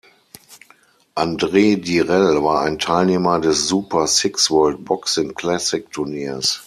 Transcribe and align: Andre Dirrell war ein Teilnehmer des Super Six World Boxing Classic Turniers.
Andre 1.13 1.75
Dirrell 1.77 2.41
war 2.43 2.61
ein 2.63 2.79
Teilnehmer 2.79 3.39
des 3.39 3.67
Super 3.67 4.07
Six 4.07 4.49
World 4.49 4.83
Boxing 4.83 5.35
Classic 5.35 5.91
Turniers. 5.91 6.59